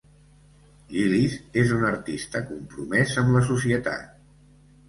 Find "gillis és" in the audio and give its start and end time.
0.93-1.73